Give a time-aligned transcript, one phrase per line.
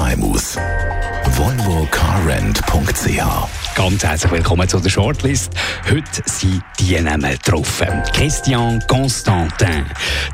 [0.00, 0.56] KMUs.
[1.32, 3.20] volvocarrent.ch
[3.74, 5.52] Ganz herzlich willkommen zu der Shortlist.
[5.90, 8.02] Heute sind die Namen getroffen.
[8.14, 9.84] Christian Constantin,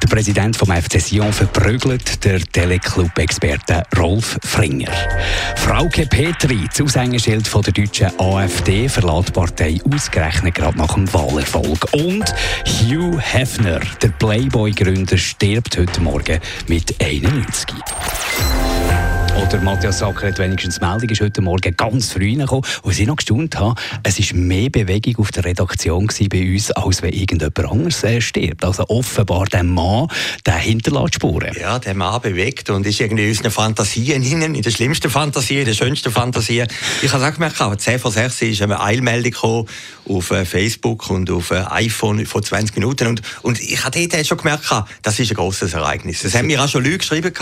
[0.01, 4.93] der Präsident vom FC Sion, verprügelt der Teleclub-Experte Rolf Fringer.
[5.57, 11.13] Frauke Petri, das Aushängeschild von der deutschen AfD, verlässt die Partei ausgerechnet gerade nach dem
[11.13, 11.89] Wahlerfolg.
[11.93, 12.33] Und
[12.65, 17.75] Hugh Hefner, der Playboy-Gründer, stirbt heute Morgen mit 91.
[19.43, 22.65] Oder Matthias Sacker hat wenigstens Meldung, ist heute Morgen ganz früh reingekommen.
[22.83, 27.03] Und ich noch gestaunt habe, es war mehr Bewegung auf der Redaktion bei uns, als
[27.03, 28.65] wenn irgendjemand anderes äh, stirbt.
[28.65, 30.09] Also offenbar der Mann,
[30.47, 31.55] der hinterlässt Spuren.
[31.61, 35.59] Ja, der Mann bewegt und ist irgendwie in unseren Fantasien hinein, in der schlimmsten Fantasie,
[35.61, 36.65] in der schönsten Fantasie.
[37.03, 39.69] Ich habe es auch gemerkt, aber 10 vor 6 ist eine Eilmeldung gekommen
[40.09, 44.27] auf äh, Facebook und auf äh, iPhone vor 20 Minuten und, und ich habe dort
[44.27, 44.65] schon gemerkt,
[45.03, 46.23] das ist ein grosses Ereignis.
[46.23, 47.33] Das haben mir auch schon Leute geschrieben,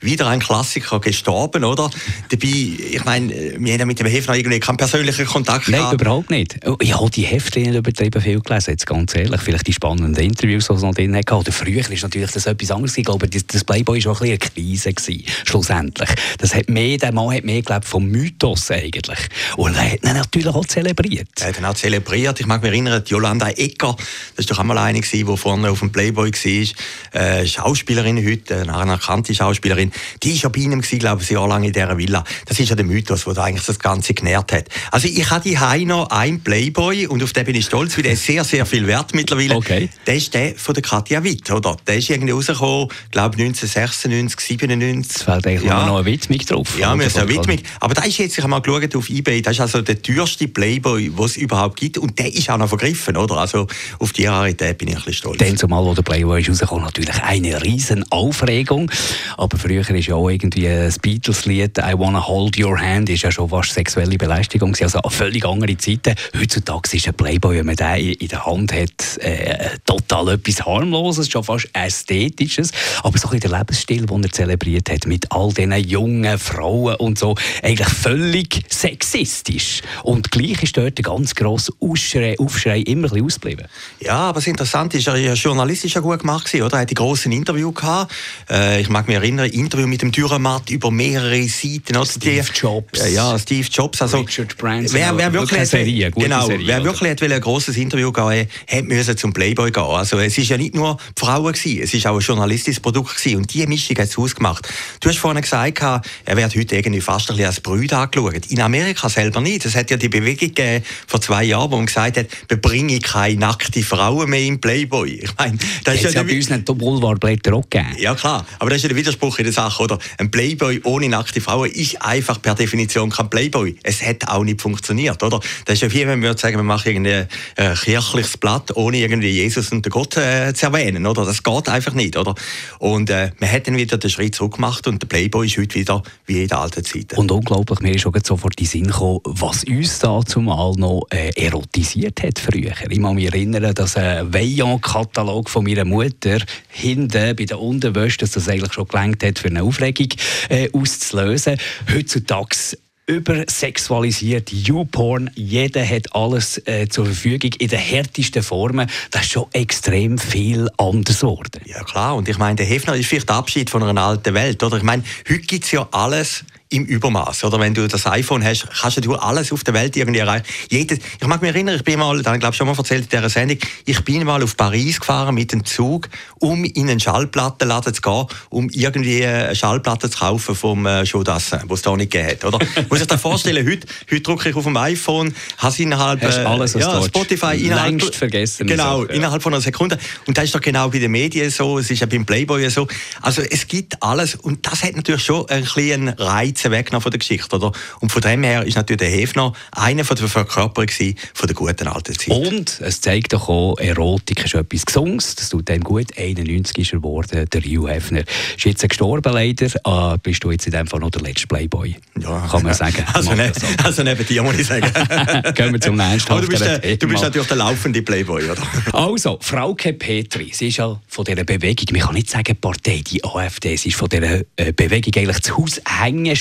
[0.00, 1.90] wieder ein Klassiker gestorben gestorben, oder?
[2.28, 6.00] Dabei, ich meine, wir haben mit dem Heft noch irgendwie keinen persönlichen Kontakt Nein, gehabt.
[6.00, 6.58] überhaupt nicht.
[6.80, 9.40] Ich habe die Hefte nicht übertrieben viel gelesen, jetzt ganz ehrlich.
[9.40, 11.34] Vielleicht die spannenden Interviews, die es noch drin hatte.
[11.34, 12.96] Oder früher war natürlich das etwas anderes.
[12.96, 16.10] Ich glaube, das Playboy war auch ein bisschen eine Krise, gewesen, schlussendlich.
[16.38, 19.18] Das hat mehr, der Mann hat mehr gelebt vom Mythos eigentlich.
[19.56, 21.28] Und er hat ihn natürlich auch zelebriert.
[21.40, 22.40] Er hat ihn auch zelebriert.
[22.40, 23.96] Ich mag mich erinnern, Jolanda Ecker,
[24.36, 28.74] das war doch einmal eine, die vorne auf dem Playboy war, äh, Schauspielerin heute, eine
[28.74, 32.24] anerkannte Schauspielerin, die war bei ihm, glaube ich, ein Jahr lang in dieser Villa.
[32.46, 34.66] Das ist ja der Mythos, der eigentlich das Ganze genährt hat.
[34.90, 38.12] Also ich habe die noch einen Playboy und auf den bin ich stolz, weil der
[38.12, 39.56] ist sehr, sehr viel wert mittlerweile.
[39.56, 39.88] Okay.
[40.06, 41.76] Der ist der von der Katja Witt, oder?
[41.86, 45.16] Der ist irgendwie rausgekommen, glaube 1996, 97.
[45.16, 45.86] Es fällt eigentlich ja.
[45.86, 46.78] noch eine Widmung drauf.
[46.78, 47.58] Ja, wir eine Widmung.
[47.80, 50.48] Aber da ist jetzt, ich habe mal geschaut auf Ebay, das ist also der teuerste
[50.48, 53.36] Playboy, den es überhaupt gibt und der ist auch noch vergriffen, oder?
[53.36, 53.66] Also
[53.98, 55.38] auf die Rarität bin ich ein bisschen stolz.
[55.38, 58.90] Dann zumal, wo der Playboy ist rausgekommen, natürlich eine riesen Aufregung.
[59.36, 63.30] Aber früher ist ja auch irgendwie ein Beatles-Lied «I Wanna Hold Your Hand» ist ja
[63.30, 66.16] schon fast sexuelle Belästigung, also völlig andere Zeiten.
[66.36, 71.30] Heutzutage ist ein Playboy, wenn man den in der Hand hat, äh, total etwas harmloses,
[71.30, 72.72] schon fast ästhetisches,
[73.04, 77.16] aber so ein der Lebensstil, den er zelebriert hat, mit all diesen jungen Frauen und
[77.16, 79.82] so, eigentlich völlig sexistisch.
[80.02, 82.34] Und gleich ist dort der ganz grosse Aufschrei,
[82.80, 83.66] immer ein ausgeblieben.
[84.00, 86.78] Ja, aber das Interessante ist, er ja journalistisch ja gut gemacht oder?
[86.78, 88.12] Er hat die grossen Interview gehabt.
[88.50, 91.96] Äh, ich mag mich erinnern, Interview mit dem Dürrematt über mehrere Seiten.
[91.96, 92.06] Oder?
[92.06, 93.12] Steve Jobs.
[93.12, 94.02] Ja, Steve Jobs.
[94.02, 94.98] Also, Richard Branson.
[94.98, 98.84] Wer, wer wirklich, wirklich Serie, genau, Serie, wer wirklich hat ein grosses Interview gehen hat
[98.84, 99.82] müssen zum Playboy gehen.
[99.82, 103.16] Also es ist ja nicht nur die Frauen gewesen, es ist auch ein journalistisches Produkt
[103.16, 103.38] gewesen.
[103.38, 104.68] Und diese Mischung hat es ausgemacht.
[105.00, 105.82] Du hast vorhin gesagt,
[106.24, 108.46] er wird heute irgendwie fast ein bisschen als Brüd angeschaut.
[108.48, 109.64] In Amerika selber nicht.
[109.64, 113.00] Es hat ja die Bewegung gegeben vor zwei Jahren, wo man gesagt hat, wir bringen
[113.00, 115.20] keine nackte Frauen mehr im Playboy.
[115.22, 117.96] Ich meine, das ist ja, ja bei uns nicht Boulevardblätter auch gegeben.
[117.98, 119.98] Ja klar, aber das ist ja der Widerspruch in der Sache, oder?
[120.18, 123.76] Ein Playboy ohne nackte Frauen ist einfach per Definition kein Playboy.
[123.82, 125.40] Es hat auch nicht funktioniert, oder?
[125.64, 127.24] Das ist ja wie wenn wir sagen, wir machen irgendwie
[127.56, 131.24] ein kirchliches Blatt, ohne irgendwie Jesus und den Gott äh, zu erwähnen, oder?
[131.24, 132.34] Das geht einfach nicht, oder?
[132.78, 135.74] Und äh, man hat dann wieder den Schritt zurück gemacht und der Playboy ist heute
[135.74, 137.16] wieder wie in der alten Zeit.
[137.16, 141.06] Und unglaublich, mir ist schon sofort in den Sinn gekommen, was uns da zumal noch
[141.10, 142.72] äh, erotisiert hat früher.
[142.88, 148.32] Ich kann mich erinnern, dass ein Veillant-Katalog von meiner Mutter hinten bei der Unterwäsche, dass
[148.32, 150.08] das eigentlich schon gelangt hat, für eine Aufregung
[150.48, 151.58] äh, auszulösen.
[151.92, 152.76] Heutzutage
[153.06, 158.88] übersexualisiert, YouPorn, jeder hat alles äh, zur Verfügung in den härtesten Formen.
[159.10, 161.60] Das ist schon extrem viel anders geworden.
[161.66, 164.62] Ja klar, und ich meine, der Hefner ist vielleicht der Abschied von einer alten Welt.
[164.62, 164.78] Oder?
[164.78, 167.44] Ich meine, heute gibt es ja alles im Übermaß.
[167.44, 170.46] Oder wenn du das iPhone hast, kannst du alles auf der Welt irgendwie erreichen.
[170.70, 173.08] Jedes, ich mag mich erinnern, ich bin mal, dann glaube ich schon mal erzählt in
[173.10, 176.08] dieser Sendung, ich bin mal auf Paris gefahren mit dem Zug,
[176.40, 181.60] um in einen Schallplattenladen zu gehen, um irgendwie eine Schallplatte zu kaufen vom äh, Chaudassin,
[181.66, 182.44] was es da nicht gegeben hat.
[182.44, 182.58] Oder?
[182.88, 186.74] Muss ich dir vorstellen, heute, heute drücke ich auf dem iPhone, habe innerhalb äh, alles
[186.74, 188.66] ja, Spotify innerhalb, Längst vergessen.
[188.66, 189.16] Genau, Sache, ja.
[189.16, 189.98] innerhalb von einer Sekunde.
[190.26, 192.88] Und das ist doch genau bei den Medien so, es ist ja beim Playboy so.
[193.20, 197.02] Also es gibt alles und das hat natürlich schon ein bisschen einen Reiz Spitze weggenommen
[197.02, 197.56] von der Geschichte.
[197.56, 197.72] Oder?
[198.00, 200.88] Und von dem her ist natürlich der Hefner einer von der Verkörperung
[201.34, 202.28] von der guten alten Zeit.
[202.28, 205.34] Und es zeigt doch auch, Erotik ist etwas Gesunges.
[205.34, 206.16] Das tut dem gut.
[206.16, 208.22] 91 ist er geworden, der Hugh Hefner.
[208.56, 209.68] Ist jetzt gestorben leider.
[209.84, 211.96] Ah, bist du jetzt in dem Fall noch der letzte Playboy?
[212.20, 212.46] Ja.
[212.50, 213.04] Kann man sagen.
[213.14, 213.52] Also, ne,
[213.82, 214.90] also neben dir muss ich sagen.
[215.54, 218.62] Gehen wir zum nächsten Aber du bist, der, du bist natürlich der laufende Playboy, oder?
[218.92, 223.22] Also, Frauke Petri, sie ist ja von dieser Bewegung, man kann nicht sagen Partei, die
[223.24, 225.56] AfD, sie ist von dieser äh, Bewegung eigentlich das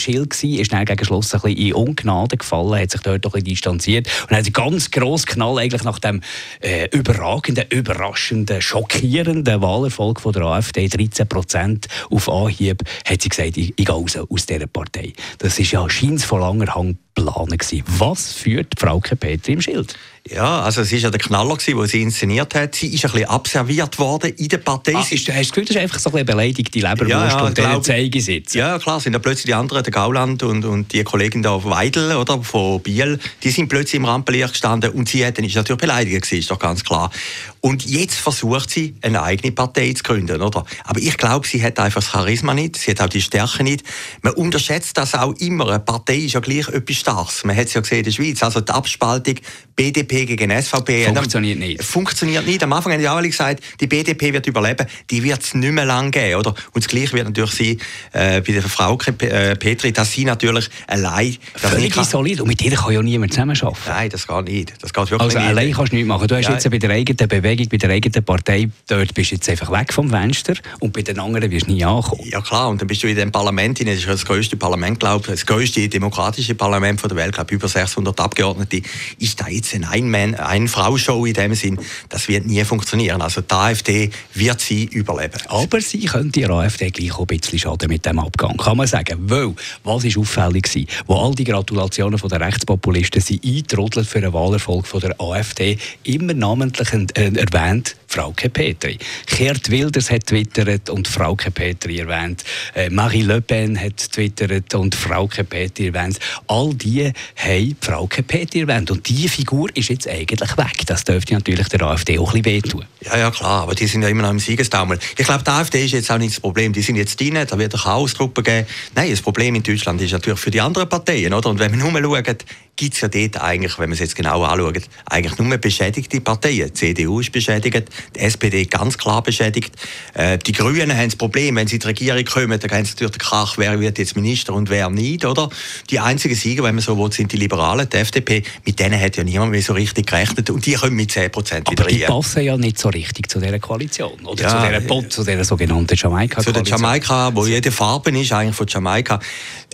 [0.04, 3.34] Haushängeschild gewesen, ist dann gegen Schluss ein bisschen in Ungnade gefallen, hat sich dort doch
[3.34, 6.22] ein distanziert und hat einen ganz grossen Knall eigentlich nach dem
[6.62, 13.58] äh, überragenden, überraschenden, schockierenden Wahlerfolg von der AfD, 13 Prozent auf Anhieb, hat sie gesagt,
[13.58, 15.14] ich, ich gehe raus aus dieser Partei.
[15.40, 17.84] Das ist ja scheint von langer Hand planen gewesen.
[17.98, 19.96] Was führt Frauke Petri im Schild?
[20.30, 22.76] Ja, also es war ja der Knaller, den sie inszeniert hat.
[22.76, 24.96] Sie ist ein bisschen abserviert worden in der Partei.
[24.96, 27.42] Ah, ist, hast du das Gefühl, das ist einfach so ein beleidigte Leberwurst ja, ja,
[27.42, 28.58] und denen Zeige sitzen?
[28.58, 32.16] Ja, klar, sind da plötzlich die anderen, der Gauland und, und die Kollegin da Weidel
[32.16, 35.82] oder, von Biel, die sind plötzlich im Rampenlicht gestanden und sie hat, dann ist natürlich
[35.82, 37.12] beleidigt gewesen, ist doch ganz klar.
[37.60, 40.66] Und jetzt versucht sie, eine eigene Partei zu gründen, oder?
[40.86, 43.84] Aber ich glaube, sie hat einfach das Charisma nicht, sie hat auch die Stärke nicht.
[44.22, 45.68] Man unterschätzt das auch immer.
[45.68, 47.44] Eine Partei ist ja gleich etwas Starkes.
[47.44, 48.42] Man hat es ja gesehen in der Schweiz.
[48.42, 49.36] Also die Abspaltung
[49.76, 51.06] BDP gegen SVP.
[51.06, 51.84] Funktioniert nicht.
[51.84, 52.64] Funktioniert nicht.
[52.64, 54.88] Am Anfang haben die auch alle gesagt, die BDP wird überleben.
[55.10, 56.40] Die wird es nicht mehr lange geben.
[56.40, 56.52] Oder?
[56.72, 57.78] Und das Gleiche wird natürlich sein
[58.14, 61.36] äh, bei der Frau äh, Petri, dass sie natürlich allein...
[61.56, 62.42] Völlig solid.
[62.42, 63.78] Und mit ihr kann ja niemand zusammenarbeiten.
[63.88, 64.74] Nein, das geht nicht.
[64.82, 65.48] Das geht wirklich also nicht.
[65.48, 66.28] allein kannst du nichts machen.
[66.28, 66.54] Du hast ja.
[66.54, 69.92] jetzt bei der eigenen Bewegung, bei der eigenen Partei, dort bist du jetzt einfach weg
[69.92, 72.24] vom Fenster und bei den anderen wirst du nie ankommen.
[72.26, 75.22] Ja klar, und dann bist du in dem Parlament, das ist das größte Parlament, glaube
[75.26, 78.82] ich, das größte demokratische Parlament der Welt, glaube über 600 Abgeordnete.
[79.20, 81.80] Ist da jetzt ein Ein-Man- Ein-Frau-Show in dem Sinn?
[82.10, 83.22] Das wird nie funktionieren.
[83.22, 85.40] Also die AfD wird sie überleben.
[85.48, 88.88] Aber sie könnte der AfD gleich auch ein bisschen schaden mit dem Abgang, kann man
[88.88, 89.18] sagen.
[89.22, 89.54] Weil,
[89.84, 94.34] was ist auffällig war, wo all die Gratulationen von den Rechtspopulisten sind eintrudelt für einen
[94.34, 99.00] Wahlerfolg von der AfD, immer namentlich äh, erwähnt, Frauke Petri.
[99.26, 102.44] Gerd Wilders hat twittert und Frauke Petri erwähnt.
[102.76, 106.20] Äh, Marie Le Pen hat twittert und Frauke Petri erwähnt.
[106.46, 108.92] All die haben Frauke Petri erwähnt.
[108.92, 110.86] Und diese Figur ist jetzt eigentlich weg.
[110.86, 112.86] Das dürfte natürlich der AfD auch ein bisschen wehtun.
[113.02, 113.64] Ja, ja, klar.
[113.64, 115.00] Aber die sind ja immer noch im Siegestaumel.
[115.18, 116.72] Ich glaube, die AfD ist jetzt auch nicht das Problem.
[116.72, 118.68] Die sind jetzt drin, da wird eine Chaosgruppe geben.
[118.94, 121.34] Nein, das Problem in Deutschland ist natürlich für die anderen Parteien.
[121.34, 121.50] Oder?
[121.50, 122.46] Und wenn man nur schaut,
[122.76, 126.68] gibt es ja dort eigentlich, wenn man es jetzt genau anschaut, eigentlich nur beschädigte Parteien.
[126.68, 129.74] Die CDU ist beschädigt, die SPD ganz klar beschädigt.
[130.14, 132.92] Äh, die Grünen haben das Problem, wenn sie in die Regierung kommen, dann haben sie
[132.92, 135.50] natürlich den Krach, wer wird jetzt Minister und wer nicht, oder?
[135.90, 138.44] Die einzigen Sieger, wenn man so will, sind die Liberalen, die FDP.
[138.66, 141.70] Mit denen hat ja niemand mehr so richtig gerechnet und die kommen mit 10 Prozent
[141.70, 144.82] wieder Aber die passen ja nicht so richtig zu dieser Koalition oder ja, zu dieser
[144.82, 146.66] Bot, zu dieser sogenannten Jamaika-Koalition.
[146.66, 149.20] Zu der Jamaika, wo jede Farbe ist eigentlich von Jamaika.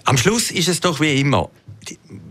[0.06, 1.50] Am Schluss ist es doch wie immer,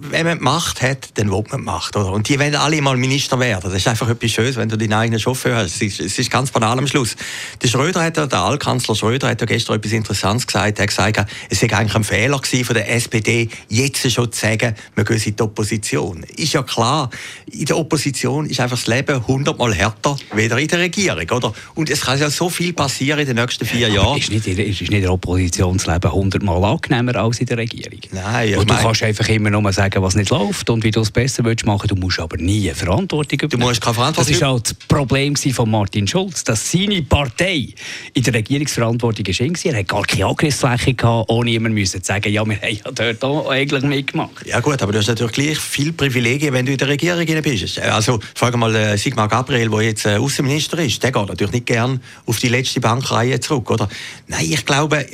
[0.01, 1.97] wenn man Macht hat, dann will man Macht.
[1.97, 2.13] Oder?
[2.13, 3.65] Und die wollen alle mal Minister werden.
[3.65, 5.77] Das ist einfach etwas Schönes, wenn du deinen eigenen Chauffeur hast.
[5.77, 7.17] Es ist, es ist ganz banal am Schluss.
[7.63, 10.79] Der Schröder hat, der Altkanzler Schröder hat ja gestern etwas Interessantes gesagt.
[10.79, 14.41] Er hat gesagt, es sei eigentlich ein Fehler gewesen von der SPD, jetzt schon zu
[14.41, 16.23] sagen, wir gehen in die Opposition.
[16.37, 17.11] Ist ja klar,
[17.51, 21.29] in der Opposition ist einfach das Leben hundertmal härter, weder in der Regierung.
[21.31, 21.53] Oder?
[21.75, 24.19] Und es kann ja so viel passieren in den nächsten vier Jahren.
[24.19, 28.01] Ist nicht, ist nicht der Opposition das Leben hundertmal angenehmer als in der Regierung?
[28.13, 31.11] Nein, Und du kannst einfach immer nur sagen, was nicht läuft und wie du es
[31.11, 31.89] besser willst machen.
[31.89, 33.61] Du musst aber nie Verantwortung übernehmen.
[33.61, 34.33] Du musst keine Verantwortung.
[34.33, 37.69] Das war auch das Problem von Martin Schulz, dass seine Partei
[38.15, 39.73] in der Regierungsverantwortung war.
[39.73, 43.25] Er hat gar keine Angriffsfläche gehabt, ohne jemand zu sagen, ja, wir haben ja dort
[43.25, 44.47] auch eigentlich mitgemacht.
[44.47, 47.79] Ja gut, aber du hast natürlich gleich viele Privilegien, wenn du in der Regierung bist.
[47.81, 51.67] Also frage mal äh, Sigmar Gabriel, der jetzt äh, Außenminister ist, der geht natürlich nicht
[51.67, 53.89] gern auf die letzte Bankreihe zurück, oder?
[54.27, 55.07] Nein, ich glaube,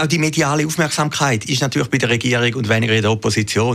[0.00, 3.69] auch die mediale Aufmerksamkeit ist natürlich bei der Regierung und weniger in der Opposition.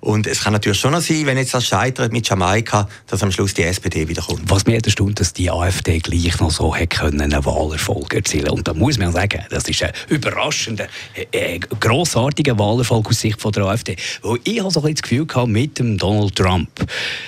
[0.00, 3.30] Und es kann natürlich schon noch sein, wenn jetzt das scheitert mit Jamaika, dass am
[3.30, 4.42] Schluss die SPD wiederkommt.
[4.46, 8.74] Was mir erstaunt, dass die AfD gleich noch so können einen Wahlerfolg erzielen Und da
[8.74, 10.86] muss man sagen, das ist ein überraschender,
[11.32, 13.96] äh, grossartiger Wahlerfolg aus Sicht von der AfD.
[14.22, 16.68] Weil ich habe so ein das Gefühl gehabt, mit dem Donald Trump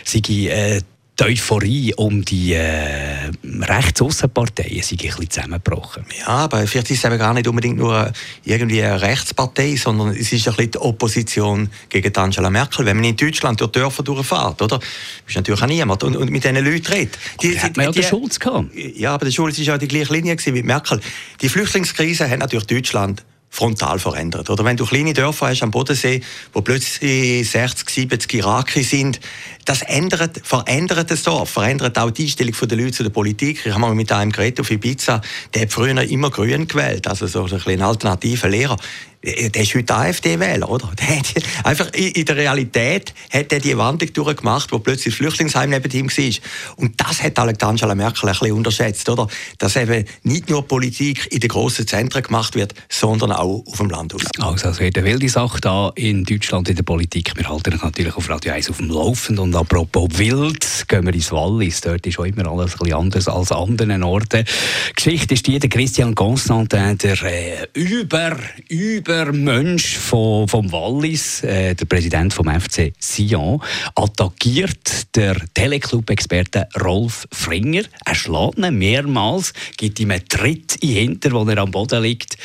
[0.04, 0.80] sei äh,
[1.20, 6.04] die Euphorie um die äh, Rechtsaußenparteien sind ein bisschen zusammengebrochen.
[6.18, 8.10] Ja, aber vielleicht ist es eben gar nicht unbedingt nur
[8.44, 12.86] irgendwie eine Rechtspartei, sondern es ist ein bisschen die Opposition gegen Angela Merkel.
[12.86, 14.80] Wenn man in Deutschland durch Dörfer durchfährt, oder?
[15.26, 16.02] Ist natürlich auch niemand.
[16.04, 17.18] Und, und mit diesen Leuten redet.
[17.42, 18.74] Die, hat man ja den Schulz gehabt.
[18.74, 21.00] Ja, aber der Schulz war ja die gleiche Linie wie Merkel.
[21.42, 24.48] Die Flüchtlingskrise hat natürlich Deutschland frontal verändert.
[24.48, 29.20] Oder wenn du kleine Dörfer hast am Bodensee, wo plötzlich 60, 70 Iraker sind,
[29.64, 33.66] das ändert, verändert das Dorf, verändert auch die Einstellung der Leute zu der Politik.
[33.66, 35.20] Ich habe mal mit einem geredet auf Ibiza,
[35.52, 38.76] der hat früher immer grün gewählt, also so ein, ein alternativer Lehrer
[39.22, 40.90] der ist heute AfD-Wähler, oder?
[40.98, 41.26] Der hat,
[41.64, 46.08] einfach in der Realität hat er die Wandlung durchgemacht, wo plötzlich das Flüchtlingsheim neben ihm
[46.08, 46.34] war.
[46.76, 49.28] Und das hat Angela Merkel ein bisschen unterschätzt, oder?
[49.58, 53.90] Dass eben nicht nur Politik in den grossen Zentren gemacht wird, sondern auch auf dem
[53.90, 54.14] Land.
[54.38, 57.32] Also, es wird eine wilde Sache da in Deutschland in der Politik.
[57.36, 59.44] Wir halten uns natürlich auf Radio 1 auf dem Laufenden.
[59.44, 61.82] Und apropos wild, gehen wir ins Wallis.
[61.82, 64.44] Dort ist auch immer alles ein bisschen anders als an anderen Orten.
[64.44, 68.36] Die Geschichte ist die, der Christian Constantin, der äh, über,
[68.68, 73.60] über Mensch vom, vom Wallis, äh, der Präsident vom FC Sion,
[73.94, 77.82] attackiert der Teleclub-Experte Rolf Fringer.
[78.04, 82.02] Er schlägt ihn mehrmals, gibt ihm einen Tritt in den Hinter, wo er am Boden
[82.02, 82.36] liegt.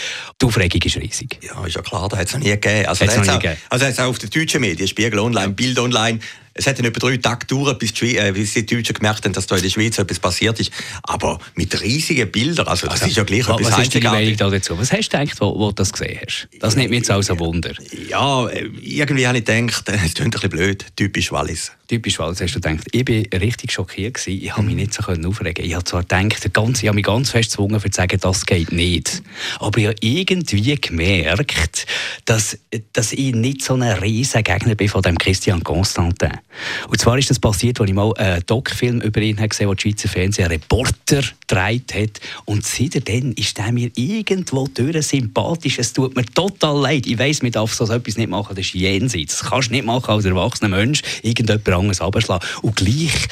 [0.42, 1.40] Die Aufregung ist riesig.
[1.44, 2.88] Ja, ist ja klar, das hat es noch nie gegeben.
[2.88, 3.58] Also, hat's nie auch, gegeben.
[3.70, 6.20] also auch auf den deutschen Medien, Spiegel Online, Bild Online,
[6.58, 9.34] es hat dann etwa drei Tage gedauert, bis die, äh, bis die Deutschen gemerkt haben,
[9.34, 10.72] dass da in der Schweiz etwas passiert ist.
[11.04, 14.10] Aber mit riesigen Bildern, also das also, ist ja gleich was, etwas Was ist deine
[14.10, 14.80] Meinung dazu?
[14.80, 16.48] Was hast du gedacht, wo, wo du das gesehen hast?
[16.60, 17.74] Das nimmt mich jetzt als ein Wunder.
[18.10, 22.42] Ja, äh, irgendwie habe ich gedacht, es klingt ein bisschen blöd, typisch Wallis typisch Wallis,
[22.42, 24.82] hast du gedacht, ich bin richtig schockiert gewesen, ich habe mich mhm.
[24.82, 27.90] nicht so aufregen Ich habe zwar gedacht, ganz, ich habe mich ganz fest gezwungen, zu
[27.92, 29.22] sagen, das geht nicht.
[29.60, 31.86] Aber ich habe irgendwie gemerkt,
[32.26, 32.58] dass,
[32.94, 36.32] dass ich nicht so ein riesen Gegner bin von dem Christian Constantin.
[36.88, 39.74] Und zwar ist das passiert, als ich mal einen Doc-Film über ihn gesehen habe, wo
[39.74, 42.22] die Schweizer Fernsehen einen Reporter gedreht hat.
[42.46, 45.80] Und seitdem ist er mir irgendwo durch sympathisch.
[45.80, 47.08] Es tut mir total leid.
[47.08, 49.40] Ich weiss, man darf so etwas nicht machen, das ist jenseits.
[49.40, 51.02] Das kannst du nicht machen als erwachsener Mensch.
[51.24, 52.48] Irgendjemand anderes abschlagen.
[52.62, 53.28] Und gleich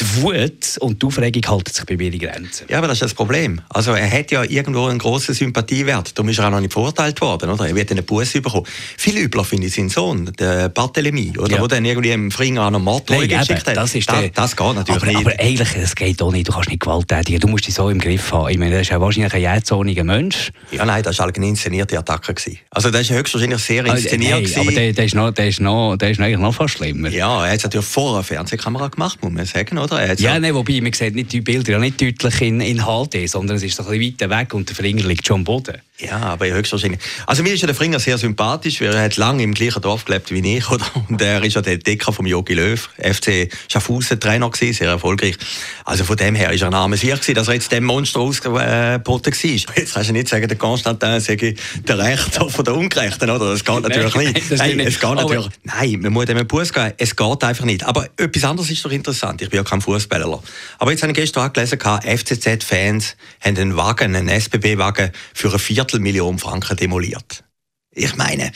[0.00, 2.66] die Wut und die Aufregung halten sich bei mir in Grenzen.
[2.68, 3.60] Ja, aber das ist das Problem.
[3.68, 6.16] Also er hat ja irgendwo einen grossen Sympathiewert.
[6.16, 7.50] Darum ist er auch noch nicht verurteilt worden.
[7.50, 7.68] Oder?
[7.68, 8.66] Er wird einen Bus bekommen.
[8.96, 11.56] Viel übler finde ich seinen Sohn, der Barthélemy, oder?
[11.56, 11.62] Ja.
[11.62, 13.76] wo dann irgendwie im Fringer an einen Mord geschickt hat.
[13.76, 15.26] Das, ist das, das geht natürlich aber, nicht.
[15.26, 16.48] Aber eigentlich, es geht auch nicht.
[16.48, 17.40] Du kannst nicht gewalttätigen.
[17.40, 18.48] Du musst dich so im Griff haben.
[18.48, 20.50] Ich meine, das ist ja wahrscheinlich ein jähzorniger Mensch.
[20.70, 22.34] Ja, nein, das war eine inszenierte Attacke.
[22.70, 24.34] Also das war höchstwahrscheinlich sehr ah, inszeniert.
[24.34, 26.74] Also, nein, aber der, der, ist noch, der, ist noch, der ist eigentlich noch fast
[26.74, 27.08] schlimmer.
[27.08, 29.89] Ja, er hat es natürlich vor einer Fernsehkamera gemacht, muss man sagen, oder?
[30.18, 30.80] Ja, nein, wobei.
[30.80, 33.84] Man sieht nicht die Bilder ja nicht deutlich in, in HD, sondern es ist so
[33.84, 35.80] ein bisschen weiter weg und der Finger liegt schon am Boden.
[35.98, 37.00] Ja, aber höchstwahrscheinlich.
[37.26, 40.04] Also mir ist ja der Fringer sehr sympathisch, weil er hat lange im gleichen Dorf
[40.04, 40.84] gelebt wie ich, oder?
[41.08, 45.36] Und er ist ja der Decker vom Jogi Löw, FC Schaffhausen Trainer gewesen, sehr erfolgreich.
[45.84, 48.20] Also von dem her ist er ein armes Sieg gewesen, dass er jetzt dem Monster
[48.20, 49.50] ausgeboten war.
[49.80, 51.54] Jetzt kannst du nicht sagen, der Konstantin sei
[51.86, 53.50] der Rechte von der Ungerechten, oder?
[53.50, 54.50] Das geht natürlich nein, nicht.
[54.56, 55.48] Nein, es geht natürlich.
[55.64, 56.92] Nein, man muss dem Bus geben.
[56.96, 57.84] Es geht einfach nicht.
[57.84, 59.42] Aber etwas anderes ist doch interessant.
[59.42, 60.42] Ich bin ja kein Fußballer.
[60.78, 65.90] Aber jetzt habe ich gestern gelesen, FCZ-Fans haben einen Wagen, einen SBB-Wagen für ein Viertel
[65.90, 67.44] Viertelmillion Franken demoliert.
[67.92, 68.52] Ich meine,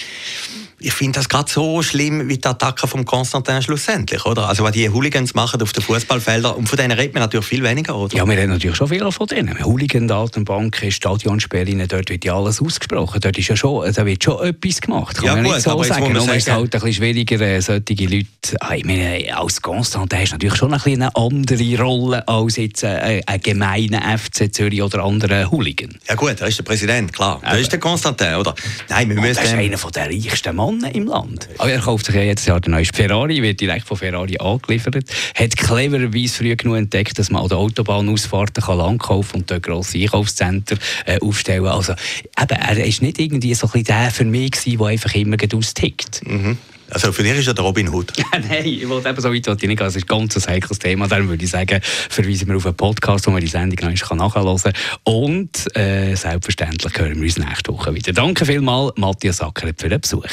[0.85, 4.49] ich finde das gerade so schlimm wie die Attacke von Konstantin schlussendlich, oder?
[4.49, 7.63] Also was die Hooligans machen auf den Fußballfeldern und von denen redet man natürlich viel
[7.63, 8.15] weniger, oder?
[8.15, 9.65] Ja, wir reden natürlich schon viel von denen.
[9.65, 13.21] Hooligan-Datenbanken, Stadionsperren, dort wird ja alles ausgesprochen.
[13.21, 15.17] Dort ist ja schon, da wird schon etwas gemacht.
[15.17, 16.13] Kann ja, man gut, nicht so aber sagen.
[16.13, 18.27] Nur ist es halt ein bisschen schwieriger, äh, solche Leute,
[18.61, 22.57] ah, ich meine, als Konstantin hast du natürlich schon ein bisschen eine andere Rolle als
[22.57, 25.97] jetzt äh, ein gemeiner FC Zürich oder andere Hooligan.
[26.09, 27.41] Ja gut, er ist der Präsident, klar.
[27.43, 28.55] Er ist der Konstantin, oder?
[28.89, 29.37] Nein, wir müssen...
[29.37, 31.49] Das ist einer der reichsten Mann im Land.
[31.59, 35.05] Aber er kauft sich ja jetzt Jahr den neuesten Ferrari, wird direkt von Ferrari angeliefert.
[35.35, 39.99] Hat clevererweise früh genug entdeckt, dass man an der Autobahnausfahrten kann langkaufen und dort grosse
[39.99, 44.53] Einkaufszentren äh, aufstellen Also eben, er ist nicht irgendwie so ein bisschen der für mich
[44.53, 46.23] gewesen, der einfach immer austickt.
[46.27, 46.59] Mhm.
[46.91, 48.13] Also für dich ist ja der Robin Hood.
[48.33, 49.79] Nein, ich wollte eben so weit nicht gehen.
[49.81, 51.09] Es ist ein ganz heikles Thema.
[51.09, 54.59] Darum würde ich sagen, verweisen wir auf einen Podcast, wo man die Sendung noch nachhören
[54.59, 54.73] kann.
[55.05, 58.13] Und äh, selbstverständlich hören wir uns nächste Woche wieder.
[58.13, 60.25] Danke vielmals, Matthias Ackeret, für den Besuch.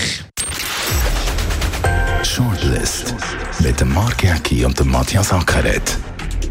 [2.24, 3.16] Shortlist
[3.60, 5.98] mit dem Mark Jäcki und dem Matthias Ackeret.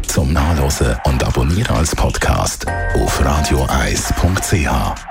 [0.07, 2.65] Zum Nachlesen und Abonnieren als Podcast
[2.95, 5.10] auf radioeis.ch.